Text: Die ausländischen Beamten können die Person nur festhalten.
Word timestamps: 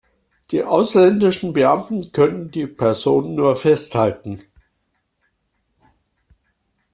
Die 0.49 0.63
ausländischen 0.63 1.53
Beamten 1.53 2.11
können 2.11 2.49
die 2.49 2.65
Person 2.65 3.35
nur 3.35 3.55
festhalten. 3.55 4.41